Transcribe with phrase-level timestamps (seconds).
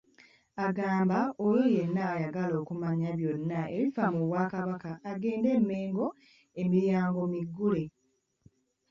[0.67, 6.07] Agamba oyo yenna ayagala okumanya byonna ebifa mu Bwakabaka agende e Mengo
[6.61, 7.83] emiryango miggule.